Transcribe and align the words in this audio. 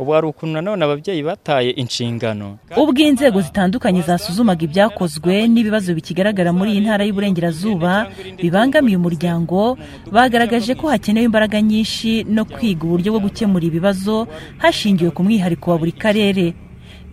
ubu 0.00 0.10
hari 0.16 0.26
ukuntu 0.26 0.52
nanone 0.56 0.80
ababyeyi 0.84 1.22
bataye 1.22 1.70
inshingano. 1.76 2.56
Ubwo 2.76 3.00
inzego 3.04 3.38
zitandukanye 3.44 4.00
zasuzumaga 4.08 4.64
ibyakozwe 4.64 5.44
n'ibibazo 5.52 5.92
bikigaragara 5.94 6.50
muri 6.56 6.72
iyi 6.72 6.80
ntara 6.88 7.04
y'uburengerazuba 7.04 7.92
bibangamiye 8.40 8.96
umuryango 8.96 9.76
bagaragaje 10.14 10.72
ko 10.74 10.88
hakenewe 10.88 11.24
imbaraga 11.28 11.60
nyinshi 11.60 12.24
no 12.24 12.44
kwiga 12.48 12.82
uburyo 12.88 13.12
bwo 13.12 13.20
gukemura 13.28 13.64
ibibazo 13.68 14.24
hashingiwe 14.62 15.10
ku 15.12 15.20
mwihariko 15.24 15.70
wa 15.70 15.76
buri 15.78 15.92
karere. 15.92 16.54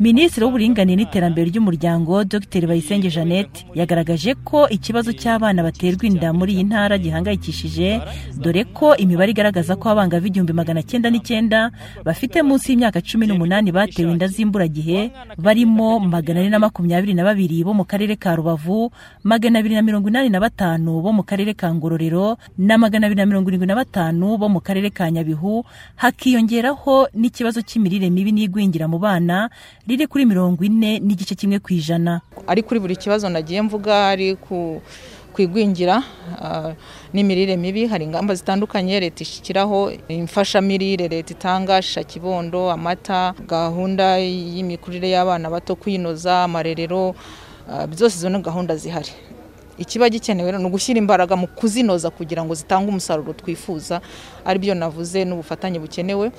Minisitiri 0.00 0.44
w'uburinganire 0.44 0.96
n'iterambere 0.96 1.48
ry'umuryango 1.50 2.24
dr. 2.24 2.66
Bayisenge 2.68 3.08
jeannette 3.10 3.64
yagaragaje 3.74 4.34
ko 4.44 4.68
ikibazo 4.68 5.12
cy'abana 5.16 5.62
baterwa 5.64 6.04
inda 6.04 6.32
muri 6.36 6.52
iyi 6.52 6.64
ntara 6.68 6.98
gihangayikishije 7.00 8.00
dore 8.36 8.64
ko 8.76 8.92
imibare 8.96 9.32
igaragaza 9.32 9.72
ko 9.80 9.88
abangavu 9.88 10.26
igihumbi 10.28 10.52
magana 10.52 10.82
cyenda 10.84 11.08
n'icyenda 11.08 11.72
bafite 12.04 12.44
munsi 12.44 12.72
y'imyaka 12.76 13.00
cumi 13.00 13.24
n'umunani 13.26 13.72
batewe 13.72 14.12
inda 14.12 14.28
z'imburagihe 14.28 15.10
barimo 15.40 15.96
magana 16.00 16.40
ane 16.44 16.52
na 16.52 16.60
makumyabiri 16.60 17.16
na 17.16 17.24
babiri 17.24 17.64
bo 17.64 17.72
mu 17.72 17.88
karere 17.88 18.20
ka 18.20 18.36
rubavu 18.36 18.92
magana 19.24 19.64
abiri 19.64 19.80
na 19.80 19.82
mirongo 19.82 20.12
inani 20.12 20.28
na 20.28 20.44
batanu 20.44 21.00
bo 21.00 21.08
mu 21.16 21.24
karere 21.24 21.56
ka 21.56 21.72
ngororero 21.72 22.36
na 22.60 22.76
magana 22.76 23.08
abiri 23.08 23.24
na 23.24 23.26
mirongo 23.32 23.48
irindwi 23.48 23.64
na 23.72 23.80
batanu 23.80 24.36
bo 24.36 24.44
mu 24.52 24.60
karere 24.60 24.92
ka 24.92 25.08
nyabihu 25.08 25.64
hakiyongeraho 25.96 27.08
n'ikibazo 27.16 27.64
cy'imirire 27.64 28.12
mibi 28.12 28.32
n'igwingira 28.36 28.84
mu 28.92 29.00
bana 29.00 29.48
riri 29.88 30.06
kuri 30.06 30.26
mirongo 30.26 30.64
ine 30.64 30.98
n'igice 31.00 31.34
kimwe 31.34 31.58
ku 31.58 31.72
ijana. 31.72 32.20
Ari 32.46 32.62
kuri 32.62 32.80
buri 32.80 32.96
kibazo 32.96 33.28
nagiye 33.28 33.62
mvuga 33.62 34.08
ari 34.08 34.34
ku 34.36 34.82
igwingira 35.38 36.02
n'imirire 37.12 37.56
mibi. 37.56 37.86
Hari 37.86 38.04
ingamba 38.04 38.34
zitandukanye 38.34 39.00
leta 39.00 39.22
ishyiraho 39.22 39.92
imfashamirire 40.08 41.08
leta 41.08 41.34
itanga 41.34 41.80
kibondo 41.82 42.70
amata 42.70 43.34
gahunda 43.48 44.18
y'imikurire 44.18 45.10
y'abana 45.10 45.50
bato 45.50 45.76
kwinoza 45.76 46.42
amarerero 46.44 47.14
zose 47.92 48.16
izo 48.18 48.28
ni 48.28 48.40
gahunda 48.42 48.76
zihari. 48.76 49.10
Ikiba 49.78 50.08
gikenewe 50.08 50.52
ni 50.52 50.64
ugushyira 50.64 50.98
imbaraga 50.98 51.36
mu 51.36 51.46
kuzinoza 51.46 52.10
kugira 52.10 52.44
ngo 52.44 52.54
zitange 52.54 52.88
umusaruro 52.88 53.32
twifuza 53.32 54.00
ari 54.44 54.58
byo 54.58 54.74
navuze 54.74 55.24
n'ubufatanye 55.24 55.78
bukenewe. 55.78 56.32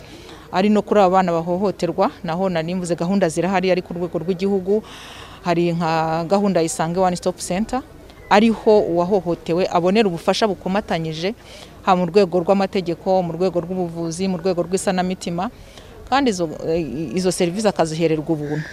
Ari 0.51 0.69
no 0.69 0.81
kuri 0.81 0.99
aba 1.01 1.09
bana 1.19 1.31
bahohoterwa 1.31 2.11
naho 2.23 2.49
nanimvuze 2.49 2.95
gahunda 2.95 3.29
zirahari 3.29 3.67
ari 3.71 3.81
ku 3.81 3.93
rwego 3.93 4.17
rw'igihugu. 4.19 4.83
Hari 5.43 5.73
nka 5.75 6.23
gahunda 6.27 6.63
isange 6.63 6.99
one 6.99 7.15
stop 7.15 7.37
center 7.37 7.83
ariho 8.29 8.79
uwahohotewe 8.79 9.67
abonera 9.71 10.07
ubufasha 10.07 10.47
bukomatanyije 10.47 11.35
haba 11.83 11.99
mu 11.99 12.05
rwego 12.11 12.39
rw'amategeko 12.43 13.23
mu 13.23 13.31
rwego 13.35 13.59
rw'ubuvuzi 13.59 14.27
mu 14.27 14.37
rwego 14.39 14.63
rw'isanamitima. 14.63 15.51
Kandi 16.09 16.31
izo 17.15 17.31
serivisi 17.31 17.67
akazihererwa 17.67 18.23
ubuntu. 18.31 18.63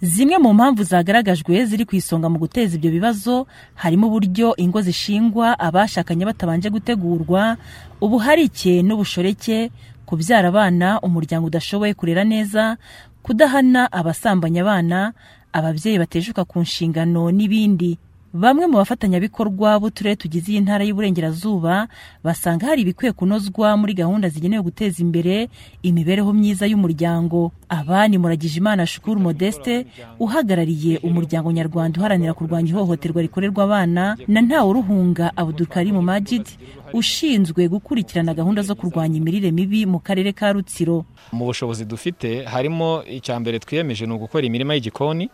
Zimwe 0.00 0.38
mu 0.38 0.54
mpamvu 0.54 0.82
zagaragajwe 0.84 1.64
ziri 1.64 1.84
ku 1.84 1.96
isonga 1.96 2.28
mu 2.28 2.38
guteza 2.38 2.76
ibyo 2.76 2.90
bibazo 2.90 3.46
harimo 3.74 4.06
uburyo 4.06 4.54
ingo 4.56 4.80
zishingwa 4.80 5.58
abashakanye 5.58 6.24
batabanje 6.26 6.68
gutegurwa 6.70 7.56
ubuharike 8.00 8.82
n'ubushoreke 8.82 9.70
kubyara 10.06 10.48
abana 10.48 11.00
umuryango 11.00 11.46
udashoboye 11.48 11.94
kurera 11.94 12.24
neza 12.24 12.76
kudahana 13.22 13.92
abasambanya 13.92 14.60
abana 14.62 15.12
ababyeyi 15.52 15.98
batejuka 15.98 16.44
ku 16.44 16.60
nshingano 16.60 17.30
n'ibindi. 17.32 17.98
Bamwe 18.36 18.66
mu 18.66 18.76
bafatanyabikorwa 18.76 19.80
b'uturere 19.80 20.16
tugize 20.16 20.52
iyi 20.52 20.60
ntara 20.60 20.84
y'uburengerazuba 20.84 21.88
basanga 22.24 22.66
hari 22.66 22.82
ibikwiye 22.82 23.12
kunozwa 23.12 23.76
muri 23.80 23.94
gahunda 23.94 24.28
zigenewe 24.28 24.62
guteza 24.62 24.98
imbere 25.02 25.48
imibereho 25.82 26.32
myiza 26.32 26.66
y'umuryango. 26.66 27.52
Aba 27.68 28.08
ni 28.08 28.18
muragijimana 28.18 28.86
shukuru 28.86 29.20
modeste 29.20 29.86
uhagarariye 30.20 30.98
umuryango 31.02 31.52
nyarwanda 31.52 32.00
uharanira 32.00 32.34
kurwanya 32.34 32.68
ihohoterwa 32.70 33.22
rikorerwa 33.22 33.64
abana 33.64 34.16
na 34.28 34.40
ntawuruhunga 34.40 35.32
abudukarimu 35.36 36.02
majid 36.02 36.46
ushinzwe 36.92 37.68
gukurikirana 37.68 38.34
gahunda 38.34 38.62
zo 38.62 38.74
kurwanya 38.74 39.16
imirire 39.16 39.50
mibi 39.50 39.86
mu 39.86 39.98
karere 39.98 40.32
ka 40.32 40.52
rutsiro. 40.52 41.04
Mu 41.32 41.44
bushobozi 41.48 41.84
dufite 41.84 42.44
harimo 42.44 43.02
icya 43.08 43.40
mbere 43.40 43.58
twiyemeje 43.58 44.06
ni 44.06 44.12
ugukora 44.12 44.46
imirima 44.46 44.74
y'igikoni 44.74 45.30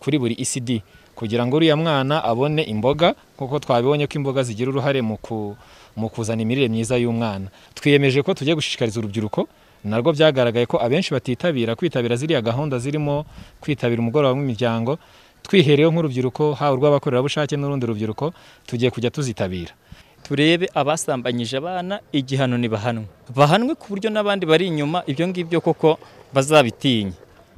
kuri 0.00 0.18
buri 0.18 0.34
isidi 0.38 0.82
kugira 1.14 1.46
ngo 1.46 1.56
uriya 1.56 1.76
mwana 1.76 2.24
abone 2.24 2.62
imboga 2.62 3.14
kuko 3.36 3.58
twabibonye 3.58 4.06
ko 4.06 4.14
imboga 4.18 4.42
zigira 4.42 4.70
uruhare 4.70 5.02
mu 5.02 6.08
kuzana 6.08 6.42
imirire 6.42 6.68
myiza 6.68 6.96
y'umwana. 6.96 7.46
Twiyemeje 7.74 8.22
ko 8.22 8.34
tugiye 8.34 8.54
gushishikariza 8.56 9.00
urubyiruko 9.00 9.48
narwo 9.84 10.12
byagaragaye 10.12 10.66
ko 10.66 10.78
abenshi 10.80 11.10
batitabira 11.12 11.74
kwitabira 11.76 12.16
ziriya 12.16 12.40
gahunda 12.40 12.78
zirimo 12.78 13.26
kwitabira 13.60 14.00
umugoroba 14.00 14.32
w'imiryango. 14.34 14.98
Twihereyeho 15.42 15.90
nk'urubyiruko 15.92 16.54
haba 16.54 16.72
urw'abakorerabushake 16.78 17.56
n'urundi 17.58 17.86
rubyiruko 17.86 18.32
tugiye 18.66 18.90
kujya 18.94 19.10
tuzitabira. 19.10 19.74
Turebe 20.22 20.70
abasambanyije 20.74 21.58
abana 21.58 21.98
igihano 22.14 22.54
ntibahanwe 22.58 23.04
bahanwe 23.34 23.74
ku 23.74 23.90
buryo 23.90 24.06
n'abandi 24.10 24.46
bari 24.46 24.70
inyuma 24.70 25.02
ibyo 25.10 25.26
ngibyo 25.28 25.58
koko 25.60 25.98
bazabitinya. 26.30 27.12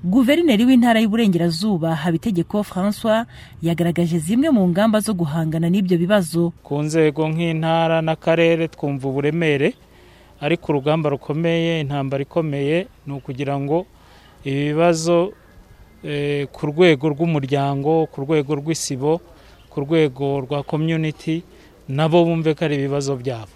Guverineri 0.04 0.64
w'intara 0.64 1.00
y'uburengerazuba 1.00 1.94
habitegeko 1.94 2.62
francois 2.62 3.24
yagaragaje 3.62 4.18
zimwe 4.18 4.50
mu 4.50 4.68
ngamba 4.68 5.00
zo 5.00 5.14
guhangana 5.14 5.70
n'ibyo 5.72 5.96
bibazo. 5.98 6.52
Ku 6.62 6.82
nzego 6.84 7.24
nk'intara 7.32 8.04
n'akarere 8.04 8.68
twumva 8.68 9.08
uburemere 9.08 9.72
ariko 10.44 10.64
urugamba 10.72 11.08
rukomeye 11.08 11.80
intambara 11.80 12.22
ikomeye 12.22 12.86
ni 13.06 13.12
ukugira 13.16 13.56
ngo 13.56 13.86
ibibazo 14.44 15.32
ku 16.52 16.62
rwego 16.68 17.04
rw'umuryango 17.08 18.04
ku 18.12 18.16
rwego 18.28 18.52
rw'isibo 18.60 19.24
ku 19.72 19.76
rwego 19.80 20.44
rwa 20.44 20.60
community 20.68 21.40
nabo 21.88 22.24
bumve 22.28 22.52
ko 22.52 22.60
ari 22.68 22.76
ibibazo 22.76 23.16
byabo. 23.16 23.53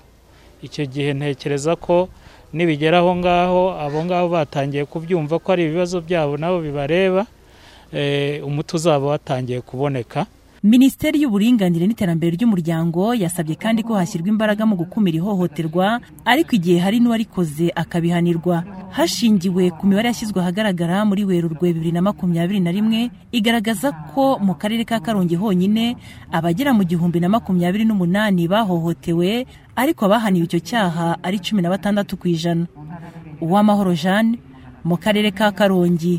Icyo 0.63 0.87
gihe 0.87 1.15
ntekereza 1.15 1.77
ko 1.77 2.09
nibigera 2.53 2.99
aho 2.99 3.17
ngaho 3.17 3.63
abo 3.81 3.99
ngabo 4.05 4.29
batangiye 4.29 4.85
kubyumva 4.85 5.39
ko 5.39 5.53
ari 5.53 5.65
ibibazo 5.69 6.01
byabo 6.01 6.37
nabo 6.37 6.61
bibareba 6.61 7.27
umuti 8.45 8.77
uzaba 8.77 9.07
watangiye 9.07 9.61
kuboneka. 9.61 10.27
Minisiteri 10.59 11.23
y'uburinganire 11.23 11.87
n'iterambere 11.87 12.35
ry'umuryango 12.35 13.15
yasabye 13.15 13.55
kandi 13.55 13.87
ko 13.87 13.95
hashyirwa 13.95 14.27
imbaraga 14.35 14.67
mu 14.67 14.75
gukumira 14.75 15.23
ihohoterwa 15.23 16.03
ariko 16.27 16.59
igihe 16.59 16.83
hari 16.83 16.99
n'uwarikoze 16.99 17.71
akabihanirwa. 17.71 18.67
Hashingiwe 18.91 19.71
ku 19.79 19.87
mibare 19.87 20.11
yashyizwe 20.11 20.35
ahagaragara 20.43 21.07
muri 21.07 21.23
werurwe 21.23 21.71
bibiri 21.71 21.95
na 21.95 22.03
makumyabiri 22.03 22.59
na 22.59 22.75
rimwe 22.75 23.07
igaragaza 23.31 23.95
ko 24.11 24.43
mu 24.43 24.59
karere 24.59 24.83
ka 24.83 24.99
karongi 24.99 25.39
honyine 25.39 25.95
abagera 26.35 26.75
mu 26.75 26.83
gihumbi 26.83 27.23
na 27.23 27.31
makumyabiri 27.31 27.87
n'umunani 27.87 28.51
bahohotewe 28.51 29.47
ariko 29.79 30.05
abahaniwe 30.05 30.45
icyo 30.51 30.61
cyaha 30.69 31.07
ari 31.23 31.39
cumi 31.39 31.63
na 31.63 31.71
batandatu 31.71 32.19
ku 32.19 32.27
ijana. 32.29 32.67
Uwamahoro 33.41 33.95
jeanne 33.95 34.39
mu 34.85 34.97
karere 34.99 35.31
ka 35.31 35.55
karongi. 35.55 36.19